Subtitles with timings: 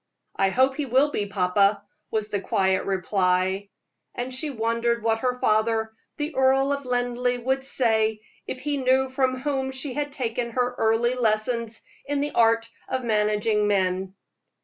[0.35, 3.69] "I hope he will be, papa," was the quiet reply.
[4.15, 9.11] And she wondered what her father, the Earl of Linleigh, would say if he knew
[9.11, 14.15] from whom she had taken her early lessons in the art of managing men.